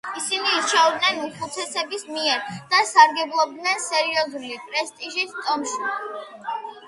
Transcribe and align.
ისინი 0.19 0.51
ირჩეოდნენ 0.59 1.19
უხუცესების 1.25 2.05
მიერ 2.15 2.47
და 2.71 2.79
სარგებლობდნენ 2.93 3.83
სერიოზული 3.89 4.57
პრესტიჟით 4.71 5.37
ტომში. 5.45 5.93